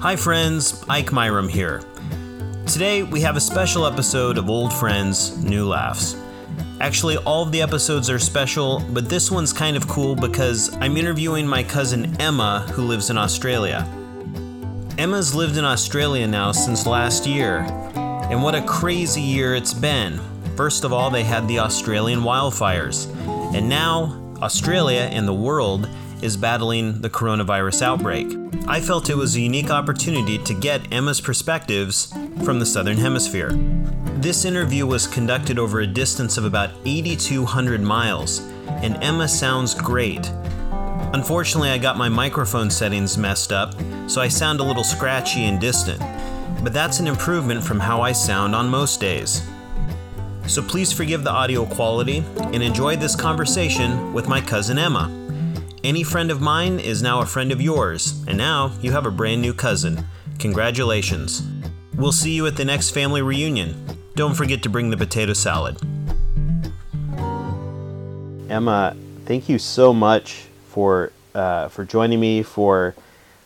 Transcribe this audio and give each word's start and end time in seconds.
Hi, 0.00 0.16
friends. 0.16 0.82
Ike 0.88 1.10
Myram 1.10 1.50
here. 1.50 1.82
Today, 2.66 3.02
we 3.02 3.20
have 3.20 3.36
a 3.36 3.40
special 3.40 3.84
episode 3.84 4.38
of 4.38 4.48
Old 4.48 4.72
Friends, 4.72 5.36
New 5.44 5.68
Laughs. 5.68 6.16
Actually, 6.80 7.18
all 7.18 7.42
of 7.42 7.52
the 7.52 7.60
episodes 7.60 8.08
are 8.08 8.18
special, 8.18 8.82
but 8.92 9.10
this 9.10 9.30
one's 9.30 9.52
kind 9.52 9.76
of 9.76 9.86
cool 9.88 10.16
because 10.16 10.74
I'm 10.76 10.96
interviewing 10.96 11.46
my 11.46 11.62
cousin 11.62 12.18
Emma, 12.18 12.60
who 12.72 12.84
lives 12.84 13.10
in 13.10 13.18
Australia. 13.18 13.86
Emma's 14.96 15.34
lived 15.34 15.58
in 15.58 15.66
Australia 15.66 16.26
now 16.26 16.50
since 16.50 16.86
last 16.86 17.26
year, 17.26 17.58
and 18.30 18.42
what 18.42 18.54
a 18.54 18.62
crazy 18.62 19.20
year 19.20 19.54
it's 19.54 19.74
been. 19.74 20.18
First 20.56 20.84
of 20.84 20.94
all, 20.94 21.10
they 21.10 21.24
had 21.24 21.46
the 21.46 21.58
Australian 21.58 22.20
wildfires, 22.20 23.06
and 23.54 23.68
now 23.68 24.34
Australia 24.40 25.10
and 25.12 25.28
the 25.28 25.34
world 25.34 25.90
is 26.22 26.36
battling 26.36 27.00
the 27.00 27.10
coronavirus 27.10 27.82
outbreak. 27.82 28.26
I 28.66 28.80
felt 28.80 29.10
it 29.10 29.16
was 29.16 29.36
a 29.36 29.40
unique 29.40 29.70
opportunity 29.70 30.38
to 30.38 30.54
get 30.54 30.92
Emma's 30.92 31.20
perspectives 31.20 32.12
from 32.44 32.58
the 32.58 32.66
Southern 32.66 32.96
Hemisphere. 32.96 33.50
This 34.16 34.44
interview 34.44 34.86
was 34.86 35.06
conducted 35.06 35.58
over 35.58 35.80
a 35.80 35.86
distance 35.86 36.36
of 36.36 36.44
about 36.44 36.70
8,200 36.84 37.80
miles, 37.80 38.40
and 38.82 39.02
Emma 39.02 39.26
sounds 39.26 39.74
great. 39.74 40.30
Unfortunately, 41.12 41.70
I 41.70 41.78
got 41.78 41.96
my 41.96 42.08
microphone 42.08 42.70
settings 42.70 43.18
messed 43.18 43.52
up, 43.52 43.74
so 44.06 44.20
I 44.20 44.28
sound 44.28 44.60
a 44.60 44.64
little 44.64 44.84
scratchy 44.84 45.44
and 45.44 45.60
distant. 45.60 46.00
But 46.62 46.72
that's 46.72 47.00
an 47.00 47.06
improvement 47.06 47.64
from 47.64 47.80
how 47.80 48.02
I 48.02 48.12
sound 48.12 48.54
on 48.54 48.68
most 48.68 49.00
days. 49.00 49.42
So 50.46 50.62
please 50.62 50.92
forgive 50.92 51.24
the 51.24 51.30
audio 51.30 51.64
quality 51.64 52.24
and 52.38 52.62
enjoy 52.62 52.96
this 52.96 53.16
conversation 53.16 54.12
with 54.12 54.28
my 54.28 54.40
cousin 54.40 54.78
Emma. 54.78 55.19
Any 55.82 56.02
friend 56.02 56.30
of 56.30 56.42
mine 56.42 56.78
is 56.78 57.00
now 57.00 57.22
a 57.22 57.26
friend 57.26 57.50
of 57.50 57.62
yours, 57.62 58.22
and 58.28 58.36
now 58.36 58.70
you 58.82 58.92
have 58.92 59.06
a 59.06 59.10
brand 59.10 59.40
new 59.40 59.54
cousin. 59.54 60.04
Congratulations. 60.38 61.42
We'll 61.94 62.12
see 62.12 62.32
you 62.32 62.46
at 62.46 62.56
the 62.56 62.66
next 62.66 62.90
family 62.90 63.22
reunion. 63.22 63.98
Don't 64.14 64.34
forget 64.34 64.62
to 64.64 64.68
bring 64.68 64.90
the 64.90 64.98
potato 64.98 65.32
salad. 65.32 65.78
Emma, 68.50 68.94
thank 69.24 69.48
you 69.48 69.58
so 69.58 69.94
much 69.94 70.48
for 70.68 71.12
uh, 71.34 71.68
for 71.68 71.86
joining 71.86 72.20
me 72.20 72.42
for 72.42 72.94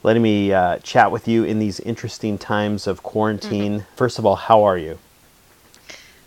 letting 0.02 0.22
me 0.22 0.52
uh, 0.52 0.78
chat 0.78 1.12
with 1.12 1.28
you 1.28 1.44
in 1.44 1.60
these 1.60 1.78
interesting 1.80 2.36
times 2.36 2.88
of 2.88 3.04
quarantine. 3.04 3.78
Mm-hmm. 3.78 3.94
First 3.94 4.18
of 4.18 4.26
all, 4.26 4.34
how 4.34 4.64
are 4.64 4.76
you? 4.76 4.98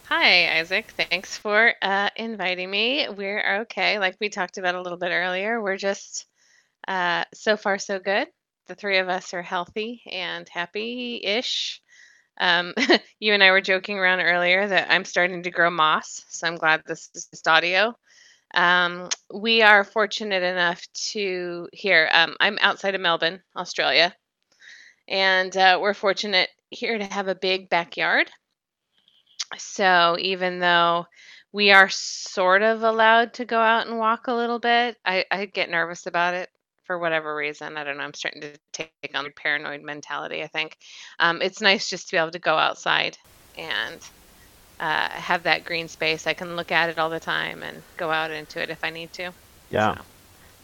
Hi, 0.09 0.59
Isaac. 0.59 0.85
Thanks 0.91 1.37
for 1.37 1.73
uh, 1.81 2.09
inviting 2.15 2.71
me. 2.71 3.09
We're 3.09 3.63
okay. 3.63 3.99
Like 3.99 4.15
we 4.21 4.29
talked 4.29 4.57
about 4.57 4.75
a 4.75 4.81
little 4.81 4.97
bit 4.97 5.11
earlier, 5.11 5.61
we're 5.61 5.75
just 5.75 6.27
uh, 6.87 7.25
so 7.33 7.57
far 7.57 7.77
so 7.77 7.99
good. 7.99 8.29
The 8.67 8.75
three 8.75 8.99
of 8.99 9.09
us 9.09 9.33
are 9.33 9.41
healthy 9.41 10.01
and 10.09 10.47
happy 10.47 11.19
ish. 11.21 11.81
Um, 12.39 12.73
you 13.19 13.33
and 13.33 13.43
I 13.43 13.51
were 13.51 13.59
joking 13.59 13.99
around 13.99 14.21
earlier 14.21 14.65
that 14.65 14.89
I'm 14.89 15.03
starting 15.03 15.43
to 15.43 15.51
grow 15.51 15.69
moss, 15.69 16.23
so 16.29 16.47
I'm 16.47 16.55
glad 16.55 16.83
this 16.85 17.09
is 17.13 17.25
just 17.25 17.45
audio. 17.45 17.93
Um, 18.53 19.09
we 19.33 19.61
are 19.61 19.83
fortunate 19.83 20.41
enough 20.41 20.81
to 21.11 21.67
here. 21.73 22.09
Um, 22.13 22.37
I'm 22.39 22.57
outside 22.61 22.95
of 22.95 23.01
Melbourne, 23.01 23.41
Australia, 23.57 24.15
and 25.09 25.55
uh, 25.57 25.79
we're 25.81 25.93
fortunate 25.93 26.47
here 26.69 26.97
to 26.97 27.03
have 27.03 27.27
a 27.27 27.35
big 27.35 27.69
backyard. 27.69 28.31
So 29.57 30.17
even 30.19 30.59
though 30.59 31.07
we 31.51 31.71
are 31.71 31.89
sort 31.89 32.61
of 32.61 32.83
allowed 32.83 33.33
to 33.35 33.45
go 33.45 33.59
out 33.59 33.87
and 33.87 33.97
walk 33.97 34.27
a 34.27 34.33
little 34.33 34.59
bit, 34.59 34.97
I, 35.05 35.25
I 35.31 35.45
get 35.45 35.69
nervous 35.69 36.05
about 36.05 36.33
it 36.33 36.49
for 36.83 36.97
whatever 36.99 37.35
reason. 37.35 37.77
I 37.77 37.83
don't 37.83 37.97
know. 37.97 38.03
I'm 38.03 38.13
starting 38.13 38.41
to 38.41 38.53
take 38.71 38.91
on 39.13 39.23
the 39.23 39.29
paranoid 39.31 39.81
mentality. 39.81 40.43
I 40.43 40.47
think 40.47 40.77
um, 41.19 41.41
it's 41.41 41.61
nice 41.61 41.89
just 41.89 42.07
to 42.07 42.13
be 42.13 42.17
able 42.17 42.31
to 42.31 42.39
go 42.39 42.55
outside 42.55 43.17
and 43.57 43.99
uh, 44.79 45.09
have 45.09 45.43
that 45.43 45.65
green 45.65 45.87
space. 45.87 46.27
I 46.27 46.33
can 46.33 46.55
look 46.55 46.71
at 46.71 46.89
it 46.89 46.99
all 46.99 47.09
the 47.09 47.19
time 47.19 47.63
and 47.63 47.81
go 47.97 48.11
out 48.11 48.31
into 48.31 48.61
it 48.61 48.69
if 48.69 48.83
I 48.83 48.89
need 48.89 49.11
to. 49.13 49.31
Yeah. 49.69 49.95
So. 49.95 50.01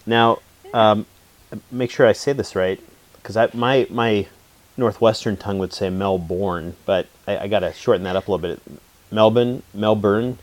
Now, 0.05 0.39
um, 0.73 1.05
make 1.71 1.91
sure 1.91 2.05
I 2.05 2.13
say 2.13 2.33
this 2.33 2.55
right, 2.55 2.79
because 3.15 3.53
my 3.53 3.87
my 3.89 4.27
northwestern 4.77 5.37
tongue 5.37 5.59
would 5.59 5.73
say 5.73 5.89
Melbourne, 5.89 6.75
but 6.85 7.07
I, 7.27 7.39
I 7.39 7.47
got 7.47 7.59
to 7.59 7.73
shorten 7.73 8.03
that 8.03 8.15
up 8.15 8.27
a 8.27 8.31
little 8.31 8.55
bit. 8.55 8.61
Melbourne, 9.11 9.63
Melbourne. 9.73 10.37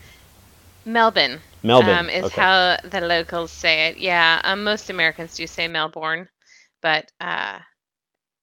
Melbourne. 0.84 1.41
Melbourne 1.62 1.98
um, 1.98 2.08
is 2.08 2.24
okay. 2.24 2.40
how 2.40 2.76
the 2.84 3.00
locals 3.00 3.50
say 3.50 3.88
it. 3.88 3.98
Yeah, 3.98 4.40
um, 4.44 4.64
most 4.64 4.88
Americans 4.88 5.34
do 5.34 5.46
say 5.46 5.69
Melbourne, 5.69 6.28
but 6.80 7.10
uh, 7.20 7.58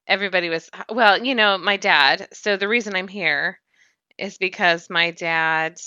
everybody 0.07 0.49
was 0.49 0.69
well. 0.89 1.23
You 1.23 1.33
know, 1.33 1.57
my 1.57 1.77
dad. 1.77 2.27
So 2.33 2.57
the 2.57 2.67
reason 2.67 2.95
I'm 2.95 3.07
here 3.07 3.59
is 4.17 4.37
because 4.37 4.89
my 4.89 5.11
dad 5.11 5.77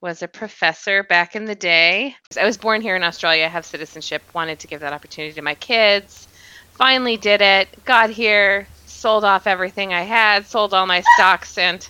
was 0.00 0.22
a 0.22 0.28
professor 0.28 1.02
back 1.02 1.34
in 1.34 1.44
the 1.44 1.54
day. 1.54 2.14
I 2.40 2.44
was 2.44 2.56
born 2.56 2.80
here 2.80 2.96
in 2.96 3.02
Australia. 3.02 3.44
I 3.44 3.48
have 3.48 3.66
citizenship. 3.66 4.22
Wanted 4.32 4.60
to 4.60 4.68
give 4.68 4.80
that 4.80 4.92
opportunity 4.92 5.34
to 5.34 5.42
my 5.42 5.54
kids. 5.54 6.28
Finally 6.72 7.16
did 7.16 7.42
it. 7.42 7.84
Got 7.84 8.10
here. 8.10 8.66
Sold 8.98 9.22
off 9.22 9.46
everything 9.46 9.94
I 9.94 10.02
had. 10.02 10.44
Sold 10.44 10.74
all 10.74 10.84
my 10.84 11.04
stocks, 11.14 11.56
and 11.56 11.88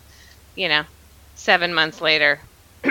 you 0.56 0.68
know, 0.68 0.84
seven 1.36 1.72
months 1.72 2.00
later. 2.00 2.40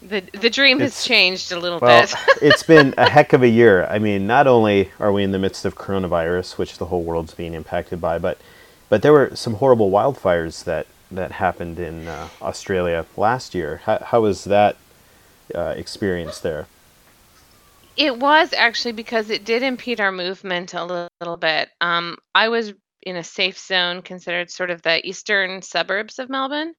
The 0.00 0.20
the 0.32 0.48
dream 0.48 0.80
it's, 0.80 0.94
has 0.94 1.04
changed 1.04 1.50
a 1.50 1.58
little 1.58 1.80
well, 1.80 2.02
bit. 2.02 2.14
it's 2.40 2.62
been 2.62 2.94
a 2.96 3.10
heck 3.10 3.32
of 3.32 3.42
a 3.42 3.48
year. 3.48 3.84
I 3.86 3.98
mean, 3.98 4.28
not 4.28 4.46
only 4.46 4.92
are 5.00 5.12
we 5.12 5.24
in 5.24 5.32
the 5.32 5.40
midst 5.40 5.64
of 5.64 5.74
coronavirus, 5.74 6.56
which 6.56 6.78
the 6.78 6.86
whole 6.86 7.02
world's 7.02 7.34
being 7.34 7.52
impacted 7.52 8.00
by, 8.00 8.16
but 8.18 8.38
but 8.88 9.02
there 9.02 9.12
were 9.12 9.34
some 9.34 9.54
horrible 9.54 9.90
wildfires 9.90 10.62
that 10.62 10.86
that 11.10 11.32
happened 11.32 11.80
in 11.80 12.06
uh, 12.06 12.28
Australia 12.40 13.06
last 13.16 13.56
year. 13.56 13.80
How, 13.86 13.98
how 13.98 14.20
was 14.20 14.44
that 14.44 14.76
uh, 15.52 15.74
experience 15.76 16.38
there? 16.38 16.68
It 17.96 18.18
was 18.18 18.52
actually 18.52 18.92
because 18.92 19.30
it 19.30 19.44
did 19.44 19.64
impede 19.64 20.00
our 20.00 20.12
movement 20.12 20.74
a 20.74 20.84
little, 20.84 21.08
little 21.20 21.36
bit. 21.36 21.70
Um, 21.80 22.18
I 22.36 22.48
was 22.50 22.72
in 23.08 23.16
a 23.16 23.24
safe 23.24 23.58
zone, 23.58 24.02
considered 24.02 24.50
sort 24.50 24.70
of 24.70 24.82
the 24.82 25.06
eastern 25.06 25.62
suburbs 25.62 26.18
of 26.18 26.28
Melbourne. 26.28 26.74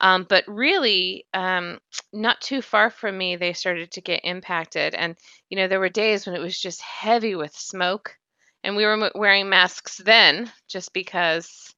Um, 0.00 0.26
but 0.28 0.44
really, 0.46 1.26
um, 1.34 1.78
not 2.12 2.40
too 2.40 2.62
far 2.62 2.90
from 2.90 3.16
me, 3.16 3.36
they 3.36 3.52
started 3.52 3.92
to 3.92 4.00
get 4.00 4.20
impacted. 4.24 4.94
And, 4.94 5.16
you 5.48 5.56
know, 5.56 5.68
there 5.68 5.80
were 5.80 5.88
days 5.88 6.26
when 6.26 6.34
it 6.34 6.40
was 6.40 6.58
just 6.58 6.80
heavy 6.82 7.34
with 7.34 7.54
smoke. 7.54 8.16
And 8.64 8.76
we 8.76 8.84
were 8.84 9.10
wearing 9.14 9.48
masks 9.48 10.00
then 10.04 10.50
just 10.68 10.92
because 10.92 11.74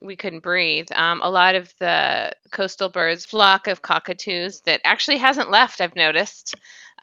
we 0.00 0.16
couldn't 0.16 0.42
breathe. 0.42 0.88
Um, 0.94 1.20
a 1.22 1.30
lot 1.30 1.54
of 1.54 1.72
the 1.78 2.32
coastal 2.52 2.88
birds, 2.88 3.24
flock 3.24 3.66
of 3.66 3.82
cockatoos 3.82 4.60
that 4.62 4.80
actually 4.84 5.18
hasn't 5.18 5.50
left, 5.50 5.80
I've 5.80 5.96
noticed. 5.96 6.54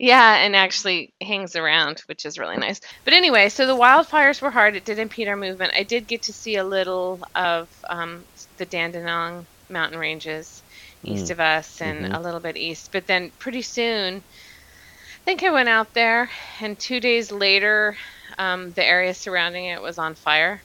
Yeah, 0.00 0.36
and 0.36 0.56
actually 0.56 1.12
hangs 1.20 1.56
around, 1.56 2.00
which 2.06 2.24
is 2.24 2.38
really 2.38 2.56
nice. 2.56 2.80
But 3.04 3.12
anyway, 3.12 3.50
so 3.50 3.66
the 3.66 3.76
wildfires 3.76 4.40
were 4.40 4.50
hard. 4.50 4.74
It 4.74 4.86
did 4.86 4.98
impede 4.98 5.28
our 5.28 5.36
movement. 5.36 5.74
I 5.76 5.82
did 5.82 6.06
get 6.06 6.22
to 6.22 6.32
see 6.32 6.56
a 6.56 6.64
little 6.64 7.20
of 7.34 7.68
um, 7.86 8.24
the 8.56 8.64
Dandenong 8.64 9.44
mountain 9.68 9.98
ranges 9.98 10.62
east 11.04 11.26
mm. 11.26 11.32
of 11.32 11.40
us 11.40 11.82
and 11.82 12.06
mm-hmm. 12.06 12.14
a 12.14 12.20
little 12.20 12.40
bit 12.40 12.56
east. 12.56 12.92
But 12.92 13.06
then 13.06 13.30
pretty 13.38 13.60
soon, 13.60 14.16
I 14.16 15.24
think 15.26 15.42
I 15.42 15.50
went 15.50 15.68
out 15.68 15.92
there, 15.92 16.30
and 16.62 16.78
two 16.78 16.98
days 16.98 17.30
later, 17.30 17.94
um, 18.38 18.72
the 18.72 18.82
area 18.82 19.12
surrounding 19.12 19.66
it 19.66 19.82
was 19.82 19.98
on 19.98 20.14
fire. 20.14 20.62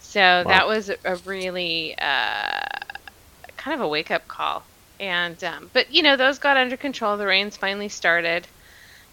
So 0.00 0.20
wow. 0.20 0.44
that 0.44 0.66
was 0.66 0.88
a 0.88 1.16
really 1.26 1.94
uh, 1.98 2.62
kind 3.58 3.74
of 3.74 3.82
a 3.82 3.88
wake 3.88 4.10
up 4.10 4.26
call. 4.26 4.62
And 5.00 5.42
um, 5.42 5.70
but 5.72 5.92
you 5.92 6.02
know 6.02 6.16
those 6.16 6.38
got 6.38 6.56
under 6.56 6.76
control. 6.76 7.16
The 7.16 7.26
rains 7.26 7.56
finally 7.56 7.88
started. 7.88 8.46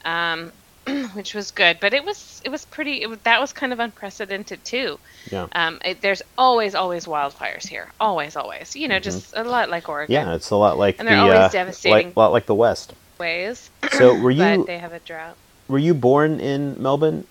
Um, 0.06 0.52
which 1.14 1.34
was 1.34 1.52
good. 1.52 1.78
But 1.80 1.94
it 1.94 2.04
was 2.04 2.42
it 2.44 2.50
was 2.50 2.66
pretty. 2.66 3.02
It 3.02 3.10
was, 3.10 3.20
that 3.20 3.40
was 3.40 3.54
kind 3.54 3.74
of 3.74 3.80
unprecedented 3.80 4.64
too. 4.66 5.00
Yeah. 5.32 5.48
Um, 5.52 5.80
it, 5.86 6.02
there's 6.02 6.22
always 6.38 6.76
always 6.76 7.06
wildfires 7.06 7.68
here. 7.68 7.90
Always 8.00 8.36
always. 8.36 8.76
You 8.76 8.88
know, 8.88 8.96
mm-hmm. 8.96 9.04
just 9.04 9.34
a 9.36 9.44
lot 9.44 9.70
like 9.70 9.88
Oregon. 9.88 10.14
Yeah, 10.14 10.36
it's 10.36 10.50
a 10.50 10.56
lot 10.56 10.78
like 10.78 11.00
and 11.00 11.08
they're 11.08 11.16
the, 11.16 11.22
always 11.22 11.38
uh, 11.38 11.50
devastating. 11.50 12.08
Like, 12.08 12.16
a 12.16 12.20
lot 12.20 12.32
like 12.32 12.46
the 12.46 12.56
West. 12.56 12.94
Ways. 13.20 13.70
So 13.92 14.20
were 14.20 14.32
you? 14.32 14.66
they 14.66 14.80
have 14.80 14.94
a 14.94 15.00
drought. 15.00 15.36
Were 15.68 15.78
you 15.78 15.94
born 15.94 16.40
in 16.40 16.82
Melbourne? 16.82 17.28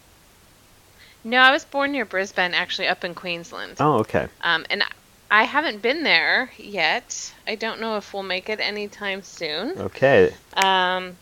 No, 1.24 1.38
I 1.38 1.50
was 1.50 1.64
born 1.64 1.92
near 1.92 2.04
Brisbane, 2.04 2.54
actually 2.54 2.88
up 2.88 3.04
in 3.04 3.14
Queensland. 3.14 3.76
Oh, 3.80 3.98
okay. 4.00 4.28
Um, 4.42 4.64
and 4.70 4.82
I 5.30 5.44
haven't 5.44 5.80
been 5.80 6.02
there 6.02 6.50
yet. 6.58 7.32
I 7.46 7.54
don't 7.54 7.80
know 7.80 7.96
if 7.96 8.12
we'll 8.12 8.24
make 8.24 8.48
it 8.48 8.58
anytime 8.58 9.22
soon. 9.22 9.78
Okay. 9.78 10.34
Um, 10.54 11.16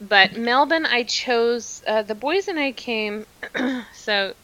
but 0.00 0.36
Melbourne, 0.36 0.84
I 0.84 1.04
chose. 1.04 1.82
Uh, 1.86 2.02
the 2.02 2.14
boys 2.14 2.48
and 2.48 2.58
I 2.58 2.72
came. 2.72 3.24
so, 3.94 4.34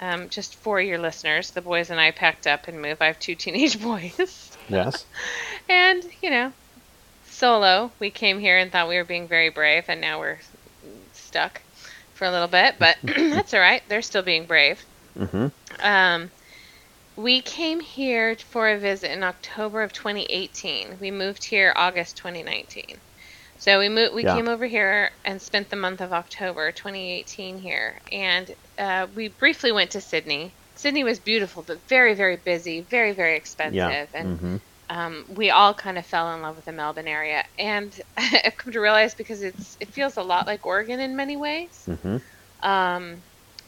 um, 0.00 0.28
just 0.28 0.56
for 0.56 0.80
your 0.80 0.98
listeners, 0.98 1.52
the 1.52 1.62
boys 1.62 1.90
and 1.90 1.98
I 1.98 2.10
packed 2.10 2.46
up 2.46 2.68
and 2.68 2.82
moved. 2.82 3.00
I 3.00 3.06
have 3.06 3.18
two 3.18 3.34
teenage 3.34 3.80
boys. 3.82 4.56
Yes. 4.68 5.06
and 5.68 6.04
you 6.22 6.30
know, 6.30 6.52
solo. 7.26 7.90
We 7.98 8.10
came 8.10 8.38
here 8.38 8.58
and 8.58 8.70
thought 8.70 8.88
we 8.88 8.96
were 8.96 9.04
being 9.04 9.26
very 9.26 9.48
brave, 9.48 9.84
and 9.88 10.02
now 10.02 10.20
we're 10.20 10.38
stuck 11.14 11.62
for 12.12 12.26
a 12.26 12.30
little 12.30 12.48
bit. 12.48 12.74
But 12.78 12.98
that's 13.02 13.54
all 13.54 13.60
right. 13.60 13.82
They're 13.88 14.02
still 14.02 14.22
being 14.22 14.44
brave. 14.44 14.84
Mm-hmm. 15.18 15.46
Um, 15.82 16.30
we 17.22 17.42
came 17.42 17.80
here 17.80 18.36
for 18.36 18.68
a 18.68 18.78
visit 18.78 19.10
in 19.12 19.22
October 19.22 19.82
of 19.82 19.92
2018. 19.92 20.98
We 21.00 21.10
moved 21.10 21.44
here 21.44 21.72
August 21.76 22.16
2019. 22.18 23.02
So 23.58 23.78
we 23.78 23.88
moved. 23.88 24.14
We 24.14 24.24
Yeah. 24.24 24.24
came 24.24 24.48
over 24.48 24.66
here 24.66 25.10
and 25.24 25.40
spent 25.40 25.70
the 25.70 25.76
month 25.76 26.00
of 26.00 26.12
October 26.12 26.72
2018 26.72 27.58
here, 27.58 28.00
and 28.10 28.50
uh, 28.78 29.06
we 29.14 29.28
briefly 29.28 29.72
went 29.72 29.92
to 29.92 30.00
Sydney. 30.00 30.56
Sydney 30.76 31.04
was 31.04 31.20
beautiful, 31.20 31.62
but 31.62 31.88
very, 31.88 32.14
very 32.14 32.38
busy, 32.38 32.86
very, 32.90 33.12
very 33.12 33.36
expensive, 33.36 34.08
Yeah. 34.12 34.14
and 34.14 34.36
hmm 34.38 34.56
um, 34.88 35.26
we 35.28 35.50
all 35.50 35.74
kind 35.74 35.98
of 35.98 36.06
fell 36.06 36.34
in 36.34 36.42
love 36.42 36.56
with 36.56 36.64
the 36.66 36.72
Melbourne 36.72 37.08
area. 37.08 37.44
And 37.58 37.94
I've 38.16 38.56
come 38.58 38.72
to 38.72 38.80
realize 38.80 39.14
because 39.14 39.42
it's 39.42 39.76
it 39.80 39.94
feels 39.94 40.16
a 40.16 40.22
lot 40.22 40.46
like 40.46 40.66
Oregon 40.66 41.00
in 41.00 41.16
many 41.16 41.36
ways. 41.36 41.88
hmm 41.88 42.20
Um, 42.62 43.24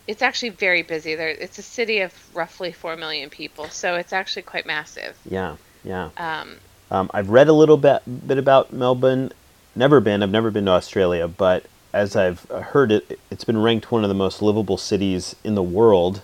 it's 0.06 0.22
actually 0.22 0.50
very 0.50 0.82
busy. 0.82 1.14
There, 1.14 1.28
it's 1.28 1.58
a 1.58 1.62
city 1.62 2.00
of 2.00 2.12
roughly 2.34 2.72
four 2.72 2.96
million 2.96 3.30
people, 3.30 3.68
so 3.68 3.94
it's 3.94 4.12
actually 4.12 4.42
quite 4.42 4.66
massive. 4.66 5.16
Yeah. 5.28 5.56
Yeah. 5.84 6.10
Um, 6.16 6.56
Um, 6.90 7.10
I've 7.14 7.30
read 7.30 7.48
a 7.48 7.52
little 7.52 7.76
bit 7.76 8.02
bit 8.26 8.38
about 8.38 8.72
Melbourne. 8.72 9.32
Never 9.74 10.00
been. 10.00 10.22
I've 10.22 10.30
never 10.30 10.50
been 10.50 10.66
to 10.66 10.72
Australia, 10.72 11.26
but 11.26 11.64
as 11.92 12.14
I've 12.16 12.42
heard 12.50 12.92
it, 12.92 13.18
it's 13.30 13.44
been 13.44 13.58
ranked 13.62 13.90
one 13.90 14.02
of 14.04 14.08
the 14.08 14.14
most 14.14 14.42
livable 14.42 14.76
cities 14.76 15.34
in 15.44 15.54
the 15.54 15.62
world. 15.62 16.22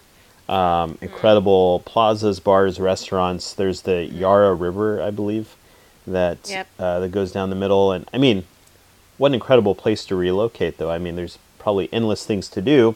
Um, 0.48 0.96
incredible 1.02 1.80
plazas, 1.80 2.40
bars, 2.40 2.80
restaurants. 2.80 3.52
There's 3.52 3.82
the 3.82 4.04
Yarra 4.04 4.54
River, 4.54 5.02
I 5.02 5.10
believe, 5.10 5.56
that 6.06 6.38
Yep. 6.48 6.66
uh, 6.78 7.00
that 7.00 7.08
goes 7.10 7.32
down 7.32 7.50
the 7.50 7.56
middle. 7.56 7.92
And 7.92 8.08
I 8.14 8.18
mean, 8.18 8.44
what 9.18 9.28
an 9.28 9.34
incredible 9.34 9.74
place 9.74 10.04
to 10.06 10.16
relocate, 10.16 10.78
though. 10.78 10.90
I 10.90 10.98
mean, 10.98 11.16
there's 11.16 11.38
probably 11.58 11.88
endless 11.92 12.24
things 12.24 12.48
to 12.50 12.62
do. 12.62 12.94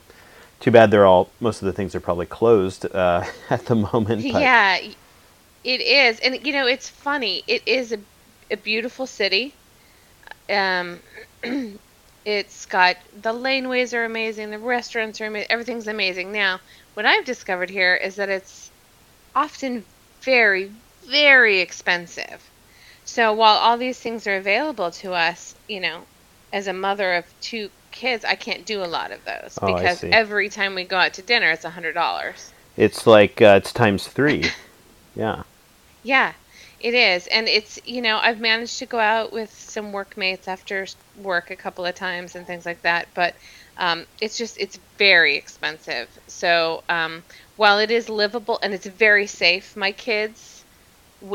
Too 0.63 0.71
bad 0.71 0.93
they're 0.93 1.07
all. 1.07 1.29
Most 1.41 1.61
of 1.61 1.67
the 1.67 1.73
things 1.73 1.97
are 1.97 2.01
probably 2.01 2.27
closed 2.27 2.87
uh, 2.87 3.25
at 3.51 3.67
the 3.67 3.75
moment. 3.75 4.23
But, 4.33 4.41
yeah, 4.41 4.79
it 5.65 5.81
is, 5.81 6.21
and 6.21 6.47
you 6.47 6.53
know, 6.53 6.69
it's 6.69 6.89
funny. 6.89 7.43
It 7.49 7.63
is 7.67 7.91
a, 7.91 7.99
a 8.49 8.57
beautiful 8.57 9.09
city. 9.09 9.53
Um, 10.49 11.01
it's 12.25 12.67
got 12.67 12.97
the 13.23 13.33
laneways 13.33 13.93
are 13.93 14.05
amazing, 14.05 14.53
the 14.53 14.59
restaurants 14.61 15.21
are 15.21 15.27
amazing, 15.27 15.51
everything's 15.51 15.89
amazing. 15.89 16.31
Now, 16.31 16.61
what 16.95 17.07
I've 17.07 17.25
discovered 17.25 17.69
here 17.69 17.97
is 17.97 18.15
that 18.15 18.29
it's 18.29 18.71
often 19.35 19.85
very, 20.21 20.71
very 21.09 21.59
expensive. 21.59 22.41
So 23.05 23.33
while 23.33 23.57
all 23.57 23.79
these 23.79 23.99
things 23.99 24.29
are 24.29 24.37
available 24.37 24.93
to 24.93 25.13
us, 25.13 25.57
you 25.67 25.81
know, 25.81 26.03
as 26.53 26.69
a 26.69 26.73
mother 26.73 27.15
of 27.15 27.25
two 27.41 27.69
kids, 27.93 28.25
I 28.25 28.35
can't 28.35 28.67
do 28.67 28.83
a 28.83 28.87
lot 28.87 29.13
of 29.13 29.25
those 29.25 29.59
Oh, 29.63 29.67
because 29.67 30.03
every 30.05 30.49
time 30.49 30.75
we 30.75 30.85
go 30.85 30.97
out 30.97 31.15
to 31.15 31.23
dinner, 31.23 31.51
it's 31.51 31.65
a 31.65 31.71
hundred 31.71 31.93
dollars. 31.93 32.53
It's 32.77 33.07
like 33.07 33.41
uh, 33.41 33.61
it's 33.63 33.73
times 33.73 34.09
three. 34.09 34.45
Yeah. 35.15 35.43
Yeah, 36.03 36.33
it 36.81 36.95
is. 36.95 37.27
And 37.27 37.49
it's, 37.49 37.79
you 37.85 38.01
know, 38.03 38.19
I've 38.19 38.41
managed 38.41 38.79
to 38.79 38.87
go 38.87 38.99
out 38.99 39.33
with 39.33 39.53
some 39.53 39.93
workmates 39.93 40.49
after 40.49 40.87
work 41.17 41.51
a 41.51 41.57
couple 41.57 41.85
of 41.85 41.95
times 41.95 42.35
and 42.35 42.47
things 42.47 42.65
like 42.67 42.83
that, 42.83 43.09
but 43.15 43.35
um, 43.77 44.07
it's 44.21 44.37
just, 44.39 44.57
it's 44.59 44.79
very 44.99 45.37
expensive. 45.37 46.09
So 46.27 46.83
um, 46.89 47.23
while 47.57 47.79
it 47.79 47.91
is 47.91 48.09
livable 48.09 48.59
and 48.63 48.75
it's 48.75 48.87
very 48.87 49.27
safe, 49.27 49.77
my 49.77 49.93
kids, 49.93 50.52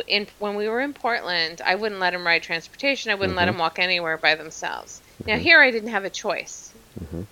in, 0.07 0.27
when 0.39 0.55
we 0.55 0.67
were 0.67 0.81
in 0.81 0.93
Portland, 0.93 1.61
I 1.63 1.75
wouldn't 1.75 1.99
let 1.99 2.11
them 2.11 2.25
ride 2.25 2.43
transportation. 2.43 3.11
I 3.11 3.15
wouldn't 3.15 3.37
let 3.37 3.45
Mhm. 3.45 3.51
them 3.53 3.57
walk 3.59 3.79
anywhere 3.79 4.17
by 4.17 4.35
themselves. 4.35 5.01
Now, 5.25 5.37
here 5.37 5.61
I 5.61 5.71
didn't 5.71 5.89
have 5.89 6.05
a 6.05 6.09
choice. 6.09 6.73
Mhm. 6.99 7.25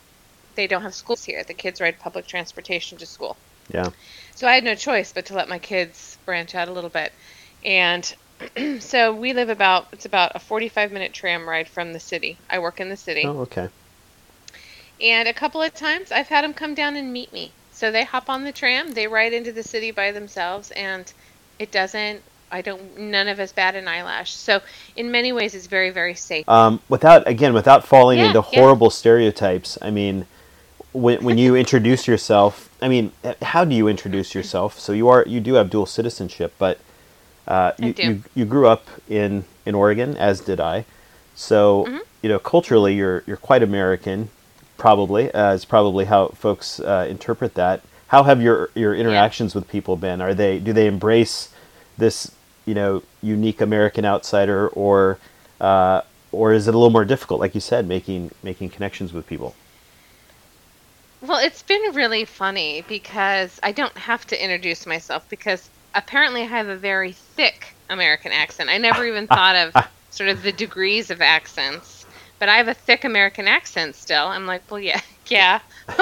They 0.56 0.68
don't 0.68 0.84
have 0.84 0.96
schools 0.96 1.24
here. 1.24 1.44
The 1.44 1.54
kids 1.54 1.82
ride 1.82 2.00
public 2.00 2.28
transportation 2.28 2.98
to 2.98 3.06
school. 3.06 3.38
Yeah. 3.70 3.90
So 4.36 4.48
I 4.48 4.56
had 4.56 4.64
no 4.64 4.76
choice 4.76 5.12
but 5.12 5.26
to 5.28 5.34
let 5.34 5.50
my 5.50 5.60
kids 5.60 6.18
branch 6.26 6.56
out 6.56 6.68
a 6.68 6.72
little 6.72 6.90
bit. 6.90 7.12
And 7.64 8.16
so 8.80 9.14
we 9.14 9.34
live 9.34 9.50
about 9.50 9.88
it's 9.94 10.06
about 10.06 10.34
a 10.36 10.40
45 10.40 10.92
minute 10.92 11.14
tram 11.14 11.48
ride 11.48 11.68
from 11.70 11.94
the 11.94 12.00
city. 12.00 12.38
I 12.50 12.60
work 12.60 12.80
in 12.80 12.90
the 12.90 12.98
city. 12.98 13.24
Oh, 13.26 13.42
okay. 13.42 13.70
And 15.02 15.28
a 15.28 15.34
couple 15.34 15.62
of 15.62 15.74
times 15.74 16.12
I've 16.12 16.28
had 16.28 16.44
them 16.44 16.54
come 16.54 16.74
down 16.74 16.96
and 16.96 17.12
meet 17.12 17.34
me. 17.34 17.52
So 17.72 17.92
they 17.92 18.06
hop 18.06 18.30
on 18.30 18.44
the 18.44 18.52
tram, 18.52 18.92
they 18.92 19.08
ride 19.08 19.34
into 19.34 19.52
the 19.52 19.64
city 19.64 19.92
by 19.92 20.12
themselves 20.12 20.72
and 20.72 21.12
it 21.60 21.72
doesn't 21.72 22.24
I 22.56 22.62
don't 22.62 22.98
none 22.98 23.28
of 23.28 23.38
us 23.40 23.52
bat 23.52 23.76
an 23.76 23.88
eyelash. 23.88 24.32
So 24.48 24.62
in 24.96 25.12
many 25.12 25.32
ways 25.34 25.54
it's 25.58 25.68
very 25.68 25.92
very 25.92 26.16
safe. 26.16 26.48
Um, 26.48 26.80
without 26.90 27.28
again, 27.28 27.54
without 27.54 27.86
falling 27.86 28.20
Yeah, 28.20 28.28
into 28.28 28.44
yeah. 28.52 28.60
horrible 28.60 28.90
stereotypes. 28.90 29.78
I 29.82 29.92
mean, 29.92 30.26
when 30.94 31.18
when 31.28 31.38
you 31.38 31.56
introduce 31.56 32.08
yourself, 32.08 32.70
I 32.82 32.88
mean, 32.88 33.12
how 33.42 33.66
do 33.66 33.76
you 33.76 33.88
introduce 33.88 34.34
yourself? 34.34 34.80
So 34.80 34.94
you 34.94 35.10
are 35.10 35.24
you 35.28 35.40
do 35.42 35.56
have 35.56 35.70
dual 35.70 35.86
citizenship, 35.86 36.54
but 36.58 36.80
uh, 37.48 37.72
you, 37.78 37.94
you 37.98 38.24
you 38.34 38.46
grew 38.46 38.68
up 38.68 38.88
in 39.10 39.44
in 39.66 39.76
Oregon, 39.76 40.16
as 40.18 40.40
did 40.40 40.60
I. 40.60 40.86
So 41.36 41.86
Mm-hmm. 41.86 41.98
you 42.24 42.30
know, 42.30 42.40
culturally, 42.40 42.94
you're 42.96 43.24
you're 43.28 43.38
quite 43.50 43.62
American, 43.64 44.30
probably. 44.78 45.32
Uh, 45.34 45.54
is 45.54 45.66
probably 45.66 46.06
how 46.06 46.30
folks 46.30 46.80
uh, 46.80 47.06
interpret 47.10 47.54
that. 47.56 47.82
How 48.08 48.24
have 48.24 48.42
your 48.42 48.70
your 48.76 48.96
interactions 48.96 49.54
with 49.56 49.68
people 49.68 49.96
been? 49.98 50.22
Are 50.22 50.34
they 50.34 50.60
do 50.60 50.72
they 50.74 50.88
embrace 50.88 51.50
this 51.98 52.32
you 52.66 52.74
know 52.74 53.04
unique 53.22 53.62
American 53.62 54.06
outsider, 54.06 54.68
or 54.70 55.18
uh, 55.62 56.02
or 56.32 56.54
is 56.54 56.68
it 56.68 56.74
a 56.76 56.78
little 56.78 56.92
more 56.92 57.06
difficult, 57.06 57.40
like 57.40 57.56
you 57.56 57.62
said, 57.62 57.88
making 57.88 58.32
making 58.44 58.70
connections 58.70 59.14
with 59.14 59.28
people? 59.28 59.56
Well, 61.22 61.44
it's 61.44 61.64
been 61.64 61.82
really 61.94 62.26
funny 62.26 62.84
because 62.88 63.60
I 63.64 63.72
don't 63.72 63.98
have 63.98 64.28
to 64.28 64.44
introduce 64.44 64.86
myself 64.86 65.28
because 65.30 65.70
apparently 65.96 66.42
I 66.42 66.46
have 66.46 66.68
a 66.68 66.76
very 66.76 67.14
thick 67.14 67.74
American 67.90 68.32
accent. 68.32 68.70
I 68.70 68.78
never 68.78 69.06
even 69.06 69.26
thought 69.36 69.56
of 69.56 69.88
sort 70.12 70.30
of 70.30 70.44
the 70.44 70.52
degrees 70.52 71.10
of 71.10 71.22
accents, 71.22 71.95
but 72.40 72.50
I 72.50 72.58
have 72.58 72.68
a 72.68 72.74
thick 72.74 73.04
American 73.06 73.48
accent 73.48 73.96
still. 73.96 74.28
I'm 74.28 74.46
like, 74.46 74.64
well, 74.70 74.80
yeah, 74.80 75.02
yeah. 75.30 75.60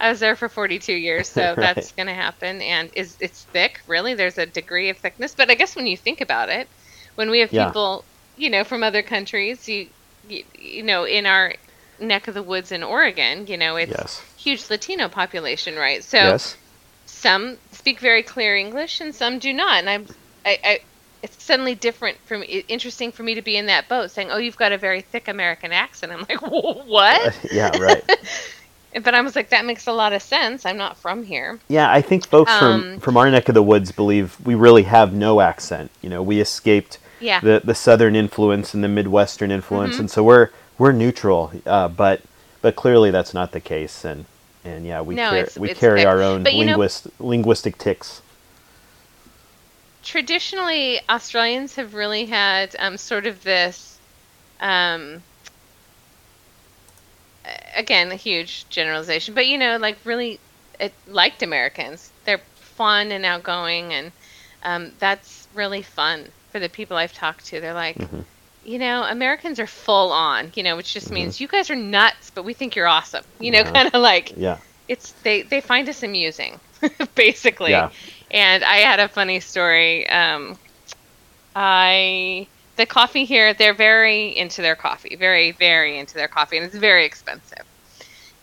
I 0.00 0.08
was 0.10 0.20
there 0.20 0.36
for 0.36 0.48
42 0.48 0.94
years, 0.94 1.28
so 1.30 1.56
that's 1.58 1.92
going 1.92 2.06
to 2.08 2.14
happen. 2.14 2.62
And 2.62 2.90
is 2.94 3.16
it's 3.20 3.46
thick? 3.52 3.80
Really? 3.86 4.14
There's 4.14 4.38
a 4.38 4.46
degree 4.46 4.90
of 4.90 4.98
thickness, 4.98 5.34
but 5.36 5.50
I 5.50 5.54
guess 5.54 5.76
when 5.76 5.86
you 5.86 5.96
think 5.96 6.20
about 6.20 6.48
it, 6.48 6.68
when 7.16 7.30
we 7.30 7.40
have 7.40 7.50
Yeah. 7.50 7.74
people, 7.74 8.06
you 8.36 8.50
know, 8.50 8.64
from 8.64 8.82
other 8.82 9.02
countries, 9.02 9.68
you, 9.68 9.90
you, 10.22 10.44
you 10.54 10.82
know, 10.82 11.04
in 11.04 11.26
our 11.26 11.54
neck 11.98 12.28
of 12.28 12.34
the 12.34 12.42
woods 12.42 12.72
in 12.72 12.82
Oregon, 12.82 13.46
you 13.46 13.56
know, 13.56 13.76
it's 13.76 13.96
Yes. 13.96 14.22
huge 14.36 14.68
Latino 14.70 15.08
population, 15.08 15.76
right? 15.76 16.04
So 16.04 16.34
yes. 16.34 16.56
some 17.06 17.58
speak 17.72 18.00
very 18.00 18.22
clear 18.22 18.56
English 18.56 19.00
and 19.00 19.14
some 19.14 19.38
do 19.38 19.52
not. 19.52 19.78
And 19.80 19.90
I'm, 19.90 20.06
I, 20.44 20.58
I, 20.64 20.80
it's 21.24 21.42
suddenly 21.42 21.74
different 21.74 22.18
from 22.26 22.44
interesting 22.68 23.10
for 23.10 23.22
me 23.22 23.34
to 23.34 23.42
be 23.42 23.56
in 23.56 23.66
that 23.66 23.88
boat, 23.88 24.10
saying, 24.10 24.28
"Oh, 24.30 24.36
you've 24.36 24.56
got 24.58 24.72
a 24.72 24.78
very 24.78 25.00
thick 25.00 25.26
American 25.26 25.72
accent." 25.72 26.12
I'm 26.12 26.20
like, 26.28 26.40
"What?" 26.42 27.38
yeah. 27.52 27.76
Right. 27.78 28.02
But 29.02 29.12
I 29.12 29.22
was 29.22 29.34
like, 29.34 29.48
"That 29.48 29.64
makes 29.64 29.88
a 29.88 29.92
lot 29.92 30.12
of 30.12 30.22
sense. 30.22 30.64
I'm 30.64 30.76
not 30.76 30.96
from 30.96 31.24
here." 31.24 31.58
Yeah, 31.66 31.90
I 31.90 32.00
think 32.00 32.28
folks 32.28 32.52
from, 32.56 32.72
Um, 32.92 33.00
from 33.00 33.16
our 33.16 33.28
neck 33.28 33.48
of 33.48 33.54
the 33.56 33.62
woods 33.62 33.90
believe 33.90 34.36
we 34.44 34.54
really 34.54 34.84
have 34.84 35.12
no 35.12 35.40
accent. 35.40 35.90
You 36.00 36.10
know, 36.10 36.22
we 36.22 36.40
escaped 36.40 36.98
Yeah. 37.18 37.40
the, 37.40 37.60
the 37.64 37.74
southern 37.74 38.14
influence 38.14 38.72
and 38.72 38.84
the 38.84 38.88
midwestern 38.88 39.50
influence, 39.50 39.96
Mhm. 39.96 40.00
and 40.00 40.10
so 40.12 40.22
we're 40.22 40.50
we're 40.78 40.92
neutral. 40.92 41.50
Uh, 41.66 41.88
but 41.88 42.20
but 42.62 42.76
clearly 42.76 43.10
that's 43.10 43.34
not 43.34 43.50
the 43.50 43.58
case, 43.60 44.04
and 44.04 44.26
and 44.64 44.86
yeah, 44.86 45.00
we 45.00 45.16
No, 45.16 45.30
car- 45.30 45.38
it's- 45.38 45.58
we 45.58 45.70
it's 45.70 45.80
carry 45.80 46.04
our 46.04 46.22
own 46.22 46.44
But 46.44 46.54
you 46.54 46.64
know- 46.64 46.88
linguistic 47.18 47.78
tics. 47.78 48.20
Traditionally 50.04 51.00
Australians 51.08 51.76
have 51.76 51.94
really 51.94 52.26
had 52.26 52.76
um, 52.78 52.98
sort 52.98 53.26
of 53.26 53.42
this 53.42 54.00
um, 54.60 55.24
again 57.76 58.12
a 58.12 58.16
huge 58.16 58.68
generalization 58.68 59.34
but 59.34 59.46
you 59.46 59.58
know 59.58 59.76
like 59.78 59.98
really 60.04 60.40
it, 60.80 60.94
liked 61.06 61.42
Americans 61.42 62.12
they're 62.24 62.42
fun 62.56 63.12
and 63.12 63.24
outgoing 63.24 63.92
and 63.94 64.12
um, 64.62 64.92
that's 64.98 65.48
really 65.54 65.82
fun 65.82 66.32
for 66.50 66.60
the 66.60 66.68
people 66.68 66.96
I've 66.96 67.12
talked 67.12 67.46
to 67.46 67.60
they're 67.60 67.74
like 67.74 67.98
Mm-hmm. 67.98 68.20
you 68.62 68.78
know 68.78 69.02
Americans 69.04 69.58
are 69.60 69.66
full 69.66 70.12
on 70.12 70.52
you 70.54 70.62
know 70.62 70.76
which 70.76 70.92
just 70.94 71.12
means 71.12 71.40
you 71.40 71.48
guys 71.48 71.70
are 71.70 71.76
nuts 71.76 72.30
but 72.30 72.44
we 72.44 72.54
think 72.54 72.76
you're 72.76 72.86
awesome 72.88 73.24
you 73.38 73.50
know 73.50 73.64
kind 73.64 73.90
of 73.92 74.00
like 74.00 74.32
Yeah. 74.36 74.58
it's 74.88 75.12
they 75.22 75.42
they 75.42 75.60
find 75.60 75.88
us 75.88 76.02
amusing 76.02 76.60
basically 77.14 77.72
Yeah. 77.72 77.90
And 78.30 78.64
i 78.64 78.76
had 78.78 79.00
a 79.00 79.08
funny 79.08 79.40
story 79.40 80.08
um 80.08 80.56
i 81.54 82.46
the 82.76 82.86
coffee 82.86 83.24
here 83.24 83.54
they're 83.54 83.74
very 83.74 84.36
into 84.36 84.62
their 84.62 84.76
coffee 84.76 85.16
very 85.16 85.52
very 85.52 85.98
into 85.98 86.14
their 86.14 86.28
coffee 86.28 86.56
and 86.56 86.66
it's 86.66 86.74
very 86.74 87.04
expensive 87.04 87.64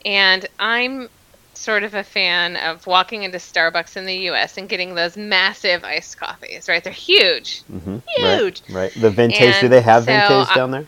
and 0.06 0.48
i'm 0.60 1.10
sort 1.54 1.84
of 1.84 1.94
a 1.94 2.04
fan 2.04 2.56
of 2.56 2.88
walking 2.88 3.24
into 3.24 3.38
starbucks 3.38 3.96
in 3.96 4.06
the 4.06 4.16
us 4.16 4.58
and 4.58 4.68
getting 4.68 4.96
those 4.96 5.16
massive 5.16 5.84
iced 5.84 6.18
coffees 6.18 6.68
right 6.68 6.84
they're 6.84 6.94
huge 6.94 7.64
mm-hmm. 7.72 7.98
Huge. 8.08 8.62
Right. 8.70 8.76
right. 8.76 8.94
The 9.02 9.10
vintage. 9.10 9.60
do 9.60 9.68
they 9.68 9.82
have 9.82 10.06
so 10.06 10.08
vintage 10.08 10.56
down 10.56 10.72
there? 10.72 10.88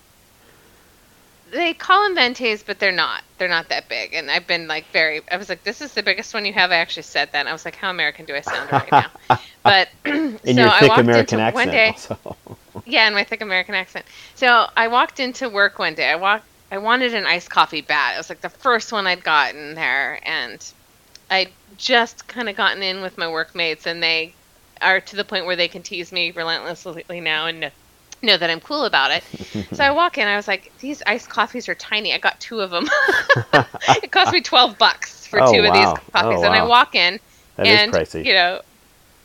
they 1.53 1.73
call 1.73 2.03
them 2.03 2.17
ventés, 2.17 2.63
but 2.65 2.79
they're 2.79 2.91
not. 2.91 3.23
They're 3.43 3.49
not 3.49 3.67
that 3.67 3.89
big. 3.89 4.13
And 4.13 4.31
I've 4.31 4.47
been 4.47 4.69
like 4.69 4.85
very. 4.93 5.19
I 5.29 5.35
was 5.35 5.49
like, 5.49 5.65
this 5.65 5.81
is 5.81 5.93
the 5.93 6.01
biggest 6.01 6.33
one 6.33 6.45
you 6.45 6.53
have. 6.53 6.71
I 6.71 6.75
actually 6.75 7.03
said 7.03 7.29
that. 7.33 7.41
And 7.41 7.49
I 7.49 7.51
was 7.51 7.65
like, 7.65 7.75
how 7.75 7.89
American 7.89 8.23
do 8.23 8.33
I 8.33 8.39
sound 8.39 8.71
right 8.71 8.89
now? 8.89 9.11
But 9.63 9.89
In 10.05 10.39
so 10.39 10.51
your 10.51 10.69
I 10.69 10.87
walked 10.87 11.01
American 11.01 11.41
into 11.41 11.45
accent. 11.45 11.53
one 11.53 11.69
day. 11.69 11.87
also. 11.89 12.37
Yeah, 12.85 13.05
in 13.05 13.13
my 13.13 13.25
thick 13.25 13.41
American 13.41 13.75
accent. 13.75 14.05
So 14.35 14.67
I 14.77 14.87
walked 14.87 15.19
into 15.19 15.49
work 15.49 15.77
one 15.77 15.93
day. 15.93 16.09
I 16.09 16.15
walked. 16.15 16.45
I 16.71 16.77
wanted 16.77 17.13
an 17.13 17.25
iced 17.25 17.49
coffee 17.49 17.81
bad. 17.81 18.13
It 18.15 18.17
was 18.17 18.29
like 18.29 18.39
the 18.39 18.49
first 18.49 18.93
one 18.93 19.05
I'd 19.05 19.25
gotten 19.25 19.75
there, 19.75 20.19
and 20.23 20.65
I 21.29 21.49
just 21.77 22.29
kind 22.29 22.47
of 22.47 22.55
gotten 22.55 22.81
in 22.81 23.01
with 23.01 23.17
my 23.17 23.27
workmates, 23.27 23.85
and 23.85 24.01
they 24.01 24.33
are 24.81 25.01
to 25.01 25.15
the 25.17 25.25
point 25.25 25.45
where 25.45 25.57
they 25.57 25.67
can 25.67 25.81
tease 25.83 26.13
me 26.13 26.31
relentlessly 26.31 27.19
now 27.19 27.47
and 27.47 27.71
know, 28.27 28.37
that 28.37 28.49
I'm 28.49 28.59
cool 28.59 28.85
about 28.85 29.11
it. 29.11 29.23
so 29.73 29.83
I 29.83 29.91
walk 29.91 30.17
in. 30.17 30.27
I 30.27 30.35
was 30.35 30.47
like, 30.47 30.71
these 30.79 31.01
iced 31.05 31.29
coffees 31.29 31.67
are 31.69 31.75
tiny. 31.75 32.13
I 32.13 32.17
got 32.17 32.39
two 32.39 32.61
of 32.61 32.71
them. 32.71 32.87
it 33.87 34.11
cost 34.11 34.31
me 34.31 34.41
twelve 34.41 34.77
bucks 34.77 35.27
for 35.27 35.41
Oh, 35.41 35.51
two 35.51 35.59
of 35.59 35.73
these 35.73 36.11
coffees, 36.11 36.39
Oh, 36.39 36.45
and 36.45 36.55
I 36.55 36.63
walk 36.65 36.95
in, 36.95 37.19
That 37.57 37.67
and 37.67 37.93
you 38.25 38.33
know, 38.33 38.61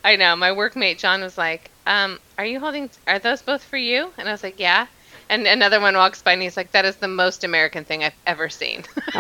I 0.04 0.16
know 0.16 0.36
my 0.36 0.50
workmate 0.50 0.98
John 0.98 1.20
was 1.22 1.36
like, 1.38 1.70
um, 1.86 2.18
"Are 2.38 2.44
you 2.46 2.60
holding? 2.60 2.90
Are 3.06 3.18
those 3.18 3.42
both 3.42 3.62
for 3.62 3.76
you?" 3.76 4.12
And 4.18 4.28
I 4.28 4.32
was 4.32 4.42
like, 4.42 4.58
"Yeah." 4.58 4.86
And 5.30 5.46
another 5.46 5.80
one 5.80 5.94
walks 5.94 6.22
by 6.22 6.32
and 6.32 6.42
he's 6.42 6.56
like, 6.56 6.72
"That 6.72 6.84
is 6.86 6.96
the 6.96 7.08
most 7.08 7.44
American 7.44 7.84
thing 7.84 8.02
I've 8.04 8.14
ever 8.26 8.48
seen." 8.48 8.84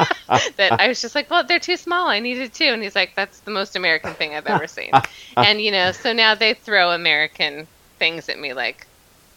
that 0.56 0.80
I 0.80 0.88
was 0.88 1.00
just 1.00 1.14
like, 1.14 1.30
"Well, 1.30 1.44
they're 1.46 1.58
too 1.58 1.76
small. 1.76 2.08
I 2.08 2.20
needed 2.20 2.54
two." 2.54 2.64
And 2.72 2.82
he's 2.82 2.96
like, 2.96 3.12
"That's 3.16 3.40
the 3.40 3.50
most 3.50 3.76
American 3.76 4.14
thing 4.14 4.34
I've 4.34 4.46
ever 4.46 4.66
seen." 4.66 4.90
and 5.36 5.60
you 5.60 5.70
know, 5.70 5.92
so 5.92 6.12
now 6.12 6.34
they 6.34 6.54
throw 6.54 6.90
American 6.92 7.66
things 7.98 8.28
at 8.28 8.38
me 8.38 8.54
like, 8.54 8.87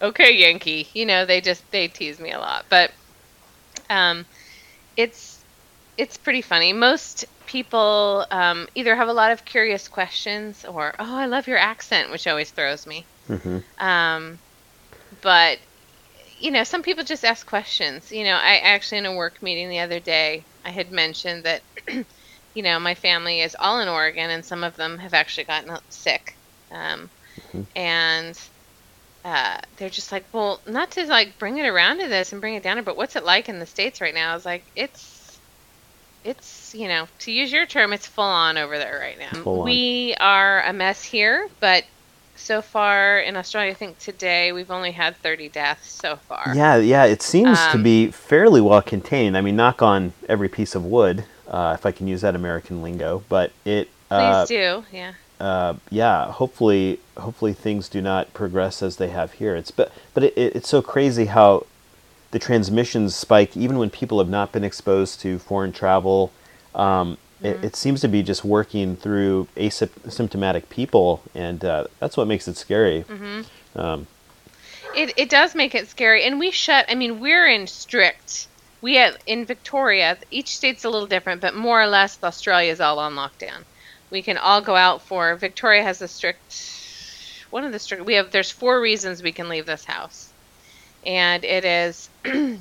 "Okay, 0.02 0.34
Yankee." 0.34 0.90
You 0.94 1.06
know, 1.06 1.26
they 1.26 1.42
just 1.42 1.64
they 1.72 1.88
tease 1.88 2.20
me 2.20 2.32
a 2.32 2.40
lot, 2.40 2.66
but 2.70 2.92
um, 3.90 4.26
it's 4.96 5.44
it's 5.98 6.18
pretty 6.18 6.42
funny. 6.42 6.74
Most 6.74 7.26
people 7.46 8.26
um, 8.32 8.68
either 8.76 8.96
have 8.96 9.10
a 9.10 9.14
lot 9.14 9.32
of 9.32 9.46
curious 9.46 9.88
questions 9.88 10.66
or, 10.66 10.94
"Oh, 11.00 11.18
I 11.18 11.26
love 11.28 11.48
your 11.48 11.58
accent," 11.58 12.12
which 12.12 12.28
always 12.28 12.52
throws 12.52 12.86
me. 12.88 13.10
hmm 13.28 13.58
Um, 13.80 14.40
but 15.22 15.60
you 16.40 16.52
know, 16.52 16.64
some 16.64 16.84
people 16.84 17.04
just 17.04 17.26
ask 17.26 17.46
questions. 17.46 18.12
You 18.12 18.24
know, 18.24 18.36
I 18.36 18.58
actually 18.58 19.00
in 19.00 19.06
a 19.06 19.16
work 19.16 19.38
meeting 19.42 19.70
the 19.70 19.80
other 19.80 20.00
day, 20.00 20.48
I 20.66 20.72
had 20.72 20.92
mentioned 20.92 21.46
that 21.46 21.64
you 22.54 22.64
know 22.64 22.80
my 22.80 22.96
family 22.96 23.42
is 23.42 23.56
all 23.60 23.80
in 23.80 23.88
Oregon, 23.90 24.30
and 24.30 24.46
some 24.46 24.64
of 24.64 24.76
them 24.76 24.98
have 25.00 25.14
actually 25.14 25.46
gotten 25.46 25.76
sick, 25.90 26.24
um, 26.72 27.12
Mhm. 27.54 27.68
and 27.76 28.38
uh, 29.24 29.60
they're 29.78 29.90
just 29.90 30.12
like, 30.12 30.26
well, 30.34 30.62
not 30.68 30.92
to 30.92 31.06
like 31.06 31.38
bring 31.40 31.58
it 31.58 31.68
around 31.68 32.00
to 32.00 32.08
this 32.08 32.32
and 32.32 32.42
bring 32.42 32.56
it 32.56 32.64
down, 32.64 32.84
but 32.84 32.98
what's 32.98 33.16
it 33.16 33.24
like 33.24 33.50
in 33.50 33.60
the 33.60 33.66
states 33.66 34.02
right 34.02 34.14
now? 34.14 34.32
I 34.32 34.36
was 34.36 34.46
like, 34.46 34.72
it's 34.76 35.40
it's 36.24 36.74
you 36.76 36.88
know 36.88 37.08
to 37.20 37.32
use 37.32 37.52
your 37.52 37.66
term 37.66 37.94
it's 37.94 38.06
full 38.06 38.24
on 38.24 38.58
over 38.58 38.78
there 38.78 39.00
right 39.00 39.18
now 39.18 39.44
Full 39.44 39.62
on. 39.62 39.66
we 39.66 40.16
are 40.20 40.62
a 40.64 40.72
mess 40.74 41.04
here 41.04 41.48
but 41.60 41.84
so 42.36 42.62
far 42.62 43.20
in 43.20 43.36
australia 43.36 43.72
i 43.72 43.74
think 43.74 43.98
today 43.98 44.52
we've 44.52 44.70
only 44.72 44.92
had 44.92 45.18
30 45.18 45.50
deaths 45.50 45.92
so 45.92 46.16
far 46.18 46.54
Yeah, 46.56 46.78
yeah. 46.78 47.06
It 47.06 47.22
seems 47.22 47.58
to 47.68 47.78
Um, 47.78 47.84
be 47.84 48.12
fairly 48.12 48.62
well 48.62 48.82
contained. 48.82 49.38
I 49.38 49.42
mean, 49.42 49.56
knock 49.56 49.82
on 49.82 50.14
every 50.30 50.50
piece 50.50 50.76
of 50.76 50.86
wood, 50.86 51.24
uh, 51.48 51.76
if 51.78 51.86
I 51.86 51.92
can 51.92 52.08
use 52.08 52.22
that 52.22 52.36
American 52.36 52.82
lingo. 52.82 53.24
But 53.30 53.52
it, 53.66 53.90
please 54.10 54.18
uh, 54.18 54.46
do 54.46 54.86
yeah 54.92 55.14
uh, 55.42 55.74
yeah. 55.90 56.32
Hopefully, 56.32 57.00
hopefully 57.18 57.54
things 57.54 57.90
do 57.90 58.02
not 58.02 58.34
progress 58.34 58.82
as 58.82 58.96
they 58.96 59.10
have 59.10 59.34
here. 59.42 59.56
It's 59.56 59.72
but 59.72 59.92
but 60.14 60.24
it, 60.24 60.34
it, 60.38 60.56
it's 60.58 60.70
so 60.70 60.82
crazy 60.82 61.26
how 61.26 61.66
the 62.32 62.40
transmissions 62.40 63.16
spike 63.16 63.58
even 63.58 63.78
when 63.78 63.90
people 63.90 64.18
have 64.20 64.30
not 64.30 64.52
been 64.52 64.64
exposed 64.64 65.20
to 65.22 65.40
foreign 65.40 65.74
travel. 65.74 66.32
Um, 66.76 67.18
Mm-hmm. 67.42 67.64
it, 67.64 67.66
it 67.66 67.76
seems 67.76 68.02
to 68.02 68.08
be 68.08 68.22
just 68.22 68.46
working 68.46 68.96
through 68.96 69.48
asymptomatic 69.56 70.70
people, 70.70 71.24
and 71.34 71.66
uh, 71.66 71.86
that's 72.00 72.16
what 72.16 72.28
makes 72.28 72.48
it 72.48 72.56
scary. 72.56 73.04
Mm-hmm. 73.10 73.80
Um, 73.80 74.08
It, 74.96 75.14
it 75.18 75.30
does 75.30 75.56
make 75.56 75.74
it 75.74 75.88
scary, 75.88 76.24
and 76.24 76.40
we 76.40 76.52
shut. 76.52 76.86
I 76.88 76.96
mean, 76.96 77.20
we're 77.20 77.48
in 77.48 77.66
strict. 77.66 78.48
We 78.82 78.96
have 78.96 79.18
in 79.26 79.46
Victoria. 79.46 80.18
Each 80.30 80.56
state's 80.56 80.86
a 80.86 80.90
little 80.90 81.08
different, 81.08 81.42
but 81.42 81.56
more 81.56 81.82
or 81.82 81.88
less, 81.88 82.20
Australia 82.24 82.72
is 82.72 82.80
all 82.80 83.00
on 83.00 83.16
lockdown. 83.16 83.64
We 84.12 84.22
can 84.22 84.38
all 84.38 84.62
go 84.62 84.76
out 84.76 85.02
for. 85.02 85.36
Victoria 85.36 85.84
has 85.84 86.02
a 86.02 86.08
strict. 86.08 86.68
One 87.50 87.64
of 87.64 87.72
the 87.72 87.80
strict. 87.80 88.06
We 88.06 88.14
have. 88.16 88.32
There's 88.32 88.52
four 88.52 88.80
reasons 88.80 89.24
we 89.24 89.32
can 89.32 89.50
leave 89.50 89.66
this 89.66 89.86
house, 89.86 90.30
and 91.06 91.44
it 91.44 91.66
is 91.66 92.10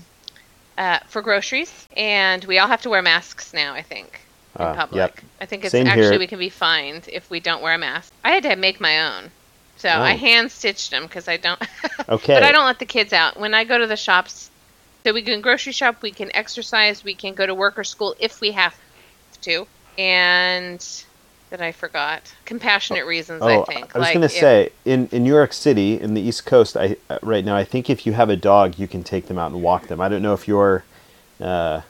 uh, 0.78 0.98
for 1.08 1.22
groceries, 1.22 1.86
and 1.96 2.44
we 2.44 2.58
all 2.58 2.68
have 2.68 2.82
to 2.82 2.90
wear 2.90 3.02
masks 3.02 3.52
now. 3.52 3.74
I 3.74 3.82
think 3.82 4.20
in 4.58 4.64
Uh, 4.64 4.74
public. 4.74 4.96
yep. 4.98 5.18
I 5.40 5.46
think 5.46 5.64
it's 5.64 5.72
Same 5.72 5.86
actually 5.86 6.10
here. 6.10 6.18
we 6.18 6.26
can 6.26 6.38
be 6.38 6.48
fined 6.48 7.08
if 7.12 7.28
we 7.30 7.40
don't 7.40 7.62
wear 7.62 7.74
a 7.74 7.78
mask. 7.78 8.12
I 8.24 8.30
had 8.30 8.42
to 8.44 8.56
make 8.56 8.80
my 8.80 9.06
own. 9.16 9.30
So 9.76 9.88
Oh. 9.88 10.02
I 10.02 10.12
hand 10.12 10.52
stitched 10.52 10.90
them 10.90 11.04
because 11.04 11.26
I 11.28 11.36
don't. 11.36 11.60
Okay. 12.08 12.34
but 12.34 12.42
I 12.42 12.50
don't 12.52 12.64
let 12.66 12.78
the 12.80 12.86
kids 12.86 13.12
out 13.12 13.38
when 13.38 13.54
I 13.54 13.64
go 13.64 13.78
to 13.78 13.86
the 13.86 13.96
shops. 13.96 14.50
So 15.04 15.12
we 15.14 15.22
can 15.22 15.40
grocery 15.40 15.72
shop, 15.72 16.02
we 16.02 16.10
can 16.10 16.30
exercise, 16.34 17.02
we 17.04 17.14
can 17.14 17.34
go 17.34 17.46
to 17.46 17.54
work 17.54 17.78
or 17.78 17.84
school 17.84 18.14
if 18.18 18.40
we 18.40 18.50
have 18.52 18.74
to. 19.42 19.66
And 19.96 20.84
that 21.50 21.60
I 21.60 21.72
forgot 21.72 22.22
compassionate 22.44 23.04
reasons. 23.06 23.42
Oh, 23.42 23.62
I 23.62 23.64
think. 23.64 23.94
I 23.94 23.98
was 23.98 24.06
Like, 24.06 24.14
going 24.14 24.28
to 24.28 24.34
if- 24.34 24.40
say 24.40 24.70
in, 24.84 25.08
in 25.12 25.24
New 25.24 25.34
York 25.34 25.52
City, 25.52 26.00
in 26.00 26.14
the 26.14 26.20
East 26.20 26.46
Coast, 26.46 26.76
I 26.76 26.96
uh, 27.08 27.18
right 27.22 27.44
now, 27.44 27.56
I 27.56 27.64
think 27.64 27.90
if 27.90 28.06
you 28.06 28.12
have 28.12 28.30
a 28.30 28.36
dog, 28.36 28.78
you 28.78 28.88
can 28.88 29.02
take 29.04 29.26
them 29.26 29.38
out 29.38 29.52
and 29.52 29.62
walk 29.62 29.88
them. 29.88 30.00
I 30.00 30.08
don't 30.08 30.22
know 30.22 30.32
if 30.32 30.46
your 30.48 30.84
uh, 31.40 31.82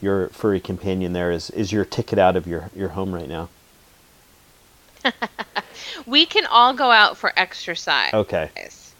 your 0.00 0.28
furry 0.28 0.60
companion 0.60 1.12
there 1.12 1.30
is 1.32 1.50
is 1.50 1.72
your 1.72 1.84
ticket 1.84 2.18
out 2.18 2.36
of 2.36 2.46
your 2.46 2.70
your 2.76 2.90
home 2.90 3.12
right 3.14 3.28
now. 3.28 3.48
we 6.06 6.26
can 6.26 6.46
all 6.46 6.74
go 6.74 6.90
out 6.90 7.16
for 7.16 7.32
exercise. 7.36 8.12
Okay. 8.12 8.50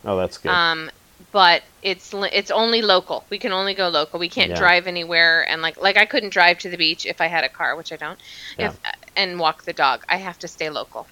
Oh, 0.04 0.16
that's 0.16 0.38
good. 0.38 0.50
Um, 0.50 0.90
but 1.32 1.62
it's 1.82 2.14
it's 2.14 2.50
only 2.50 2.80
local. 2.82 3.24
We 3.30 3.38
can 3.38 3.52
only 3.52 3.74
go 3.74 3.88
local. 3.88 4.18
We 4.18 4.28
can't 4.28 4.50
Yeah. 4.50 4.56
drive 4.58 4.86
anywhere, 4.86 5.46
and 5.48 5.60
like 5.60 5.80
like 5.80 5.96
I 5.96 6.06
couldn't 6.06 6.30
drive 6.30 6.58
to 6.60 6.70
the 6.70 6.76
beach 6.76 7.04
if 7.04 7.20
I 7.20 7.26
had 7.26 7.44
a 7.44 7.48
car, 7.48 7.76
which 7.76 7.92
I 7.92 7.96
don't, 7.96 8.18
Yeah. 8.58 8.68
if 8.68 8.78
and 9.18 9.38
walk 9.40 9.64
the 9.64 9.74
dog. 9.74 10.04
I 10.08 10.16
have 10.18 10.38
to 10.40 10.48
stay 10.48 10.70
local. 10.70 11.08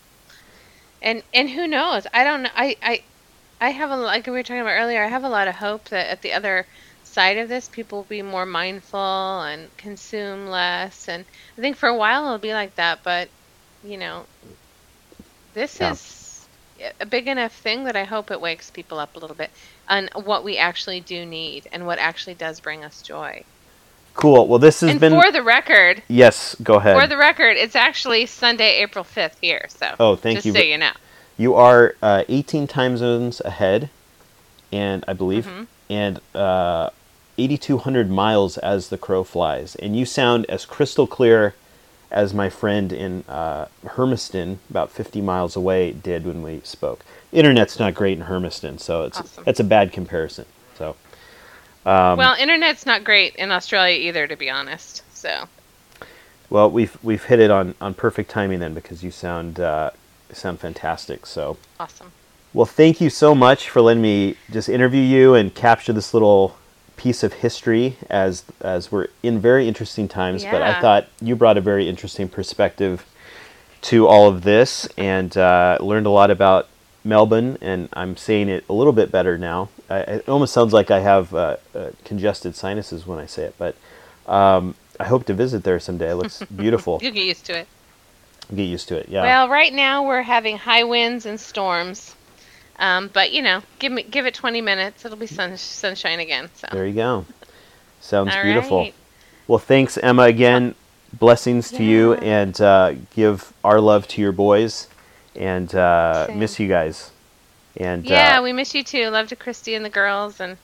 And 1.02 1.22
and 1.32 1.48
who 1.50 1.66
knows? 1.66 2.06
I 2.12 2.24
don't 2.24 2.42
know. 2.42 2.50
I 2.54 2.76
I 2.82 3.00
I 3.60 3.70
have 3.70 3.90
a 3.90 3.96
like 3.96 4.26
we 4.26 4.32
were 4.32 4.42
talking 4.42 4.60
about 4.62 4.72
earlier. 4.78 5.04
I 5.04 5.08
have 5.08 5.24
a 5.24 5.28
lot 5.28 5.48
of 5.48 5.54
hope 5.54 5.90
that 5.90 6.08
at 6.08 6.22
the 6.22 6.32
other 6.34 6.68
side 7.02 7.38
of 7.38 7.48
this, 7.48 7.68
people 7.68 8.00
will 8.00 8.06
be 8.06 8.22
more 8.22 8.46
mindful 8.46 9.42
and 9.42 9.76
consume 9.78 10.46
less. 10.48 11.08
And 11.08 11.26
I 11.58 11.62
think 11.62 11.76
for 11.78 11.88
a 11.88 11.96
while 11.96 12.26
it'll 12.26 12.38
be 12.38 12.54
like 12.54 12.76
that, 12.76 13.00
but 13.04 13.30
you 13.82 13.98
know, 13.98 14.28
this 15.54 15.80
Yeah. 15.80 15.96
is 15.96 16.48
a 17.00 17.06
big 17.06 17.26
enough 17.26 17.54
thing 17.54 17.84
that 17.84 17.96
I 17.96 18.04
hope 18.04 18.30
it 18.30 18.40
wakes 18.40 18.70
people 18.70 18.98
up 18.98 19.16
a 19.16 19.18
little 19.18 19.36
bit 19.36 19.50
on 19.88 20.08
what 20.14 20.44
we 20.44 20.58
actually 20.58 21.00
do 21.00 21.26
need 21.26 21.66
and 21.72 21.86
what 21.86 21.98
actually 21.98 22.34
does 22.36 22.60
bring 22.60 22.84
us 22.84 23.02
joy. 23.02 23.44
Cool. 24.16 24.46
Well, 24.48 24.58
this 24.58 24.80
has 24.80 24.90
and 24.90 25.00
been 25.00 25.12
for 25.12 25.30
the 25.30 25.42
record, 25.42 26.02
yes. 26.08 26.56
Go 26.62 26.74
ahead. 26.74 27.00
for 27.00 27.06
the 27.06 27.16
record, 27.16 27.56
it's 27.56 27.76
actually 27.76 28.26
Sunday, 28.26 28.82
April 28.82 29.04
5th 29.04 29.36
here. 29.40 29.66
So 29.68 29.94
Oh, 30.00 30.16
thank 30.16 30.36
just 30.38 30.46
you 30.46 30.52
so 30.52 30.58
you 30.60 30.78
know. 30.78 30.92
You 31.38 31.54
are 31.54 31.94
uh, 32.02 32.24
18 32.28 32.66
time 32.66 32.96
zones 32.96 33.40
ahead, 33.44 33.90
and 34.72 35.04
I 35.06 35.12
believe, 35.12 35.46
Mhm. 35.46 35.66
and 35.90 36.20
uh, 36.34 36.90
8,200 37.38 38.10
miles 38.10 38.56
as 38.58 38.88
the 38.88 38.96
crow 38.98 39.22
flies. 39.22 39.76
And 39.76 39.94
you 39.96 40.06
sound 40.06 40.46
as 40.46 40.64
crystal 40.64 41.06
clear 41.06 41.54
as 42.10 42.32
my 42.32 42.48
friend 42.48 42.92
in 42.92 43.24
uh, 43.28 43.66
Hermiston, 43.86 44.60
about 44.70 44.90
50 44.90 45.20
miles 45.20 45.54
away, 45.56 45.92
did 45.92 46.24
when 46.24 46.42
we 46.42 46.60
spoke. 46.64 47.04
Internet's 47.32 47.78
not 47.78 47.94
great 47.94 48.16
in 48.16 48.24
Hermiston, 48.24 48.78
so 48.78 49.02
it's 49.04 49.20
Awesome. 49.20 49.44
that's 49.44 49.60
a 49.60 49.64
bad 49.64 49.92
comparison. 49.92 50.46
Um, 51.86 52.18
well, 52.18 52.36
internet's 52.36 52.84
not 52.84 53.04
great 53.04 53.36
in 53.36 53.50
Australia 53.52 53.96
either, 54.08 54.26
to 54.26 54.36
be 54.36 54.50
honest. 54.50 55.02
So 55.14 55.48
well, 56.50 56.70
we've 56.70 56.96
we've 57.02 57.24
hit 57.24 57.40
it 57.40 57.50
on, 57.50 57.74
on 57.80 57.94
perfect 57.94 58.30
timing 58.30 58.60
then 58.60 58.74
because 58.74 59.02
you 59.02 59.10
sound 59.10 59.60
uh, 59.60 59.90
sound 60.32 60.60
fantastic. 60.60 61.26
So. 61.26 61.56
awesome. 61.80 62.12
Well, 62.52 62.66
thank 62.66 63.00
you 63.00 63.10
so 63.10 63.34
much 63.34 63.68
for 63.68 63.82
letting 63.82 64.02
me 64.02 64.36
just 64.50 64.68
interview 64.68 65.02
you 65.02 65.34
and 65.34 65.54
capture 65.54 65.92
this 65.92 66.14
little 66.14 66.56
piece 66.96 67.22
of 67.22 67.34
history 67.34 67.96
as 68.08 68.44
as 68.62 68.90
we're 68.90 69.08
in 69.22 69.38
very 69.40 69.68
interesting 69.68 70.08
times. 70.08 70.44
But 70.44 70.62
I 70.62 70.80
thought 70.80 71.06
you 71.20 71.36
brought 71.36 71.58
a 71.58 71.60
very 71.60 71.88
interesting 71.88 72.28
perspective 72.28 73.04
to 73.82 74.06
all 74.06 74.28
of 74.28 74.42
this 74.42 74.88
and 74.96 75.36
uh, 75.36 75.78
learned 75.80 76.06
a 76.06 76.10
lot 76.10 76.30
about 76.30 76.68
Melbourne. 77.04 77.58
And 77.60 77.88
I'm 77.92 78.16
saying 78.16 78.48
it 78.48 78.64
a 78.68 78.72
little 78.72 78.92
bit 78.92 79.12
better 79.12 79.36
now. 79.36 79.68
I, 79.88 79.98
it 80.00 80.28
almost 80.28 80.52
sounds 80.52 80.72
like 80.72 80.90
I 80.90 81.00
have 81.00 81.34
uh, 81.34 81.56
uh, 81.74 81.90
congested 82.04 82.54
sinuses 82.56 83.06
when 83.06 83.18
I 83.18 83.26
say 83.26 83.44
it, 83.44 83.54
but. 83.58 83.76
Um, 84.26 84.74
I 84.98 85.04
hope 85.04 85.26
to 85.26 85.34
visit 85.34 85.64
there 85.64 85.78
someday. 85.78 86.10
It 86.10 86.14
looks 86.14 86.42
beautiful. 86.56 86.98
You 87.02 87.10
get 87.10 87.24
used 87.24 87.46
to 87.46 87.58
it. 87.58 87.68
Get 88.54 88.64
used 88.64 88.88
to 88.88 88.96
it. 88.96 89.08
Yeah. 89.08 89.22
Well, 89.22 89.48
right 89.48 89.72
now 89.72 90.06
we're 90.06 90.22
having 90.22 90.56
high 90.56 90.84
winds 90.84 91.26
and 91.26 91.38
storms. 91.38 92.14
Um, 92.78 93.10
but 93.12 93.32
you 93.32 93.42
know, 93.42 93.62
give 93.78 93.90
me 93.90 94.02
give 94.02 94.26
it 94.26 94.34
20 94.34 94.60
minutes, 94.60 95.04
it'll 95.04 95.16
be 95.16 95.26
sun, 95.26 95.56
sunshine 95.56 96.20
again. 96.20 96.50
So 96.54 96.68
There 96.72 96.86
you 96.86 96.94
go. 96.94 97.24
Sounds 98.00 98.34
All 98.34 98.42
beautiful. 98.42 98.78
right. 98.78 98.94
Well, 99.48 99.58
thanks, 99.58 99.96
Emma, 99.96 100.22
again. 100.22 100.74
Blessings 101.12 101.70
to 101.70 101.82
you, 101.82 102.14
and 102.14 102.60
uh, 102.60 102.94
give 103.14 103.52
our 103.64 103.80
love 103.80 104.06
to 104.08 104.20
your 104.20 104.32
boys, 104.32 104.88
and 105.34 105.72
uh, 105.74 106.26
miss 106.34 106.60
you 106.60 106.68
guys. 106.68 107.10
And 107.76 108.04
Yeah, 108.04 108.38
uh, 108.38 108.42
we 108.42 108.52
miss 108.52 108.74
you 108.74 108.82
too. 108.82 109.08
Love 109.08 109.28
to 109.28 109.36
Christy 109.36 109.74
and 109.74 109.84
the 109.84 109.90
girls 109.90 110.40
and 110.40 110.56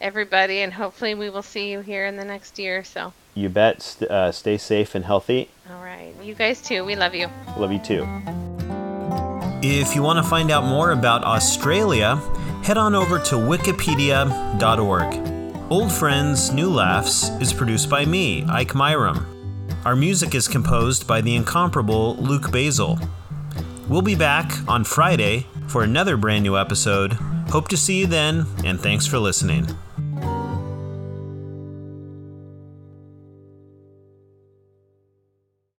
everybody, 0.00 0.60
and 0.60 0.72
hopefully 0.74 1.14
we 1.14 1.30
will 1.30 1.42
see 1.42 1.70
you 1.70 1.80
here 1.80 2.06
in 2.06 2.16
the 2.16 2.24
next 2.24 2.58
year. 2.58 2.78
or 2.78 2.84
So, 2.84 3.12
you 3.34 3.48
bet. 3.48 3.82
St- 3.82 4.10
uh, 4.10 4.30
stay 4.32 4.56
safe 4.58 4.94
and 4.94 5.04
healthy. 5.04 5.48
all 5.70 5.82
right, 5.82 6.12
you 6.22 6.34
guys 6.34 6.60
too. 6.62 6.84
We 6.84 6.94
love 6.96 7.14
you. 7.14 7.28
Love 7.56 7.72
you 7.72 7.78
too. 7.80 8.06
If 9.66 9.94
you 9.94 10.02
want 10.02 10.22
to 10.22 10.28
find 10.28 10.50
out 10.50 10.64
more 10.64 10.90
about 10.90 11.24
Australia, 11.24 12.16
head 12.62 12.76
on 12.76 12.94
over 12.94 13.18
to 13.18 13.36
wikipedia.org. 13.36 15.30
Old 15.70 15.90
Friends, 15.90 16.52
New 16.52 16.68
Laughs 16.68 17.30
is 17.40 17.52
produced 17.52 17.88
by 17.88 18.04
me, 18.04 18.44
Ike 18.48 18.72
Myram. 18.74 19.24
Our 19.86 19.96
music 19.96 20.34
is 20.34 20.46
composed 20.48 21.06
by 21.06 21.20
the 21.22 21.34
incomparable 21.34 22.16
Luke 22.16 22.52
Basil. 22.52 22.98
We'll 23.88 24.02
be 24.02 24.14
back 24.14 24.52
on 24.68 24.84
Friday 24.84 25.46
for 25.68 25.82
another 25.82 26.16
brand 26.16 26.42
new 26.42 26.56
episode. 26.56 27.12
Hope 27.50 27.68
to 27.68 27.76
see 27.76 28.00
you 28.00 28.06
then, 28.06 28.46
and 28.64 28.80
thanks 28.80 29.06
for 29.06 29.18
listening. 29.18 29.66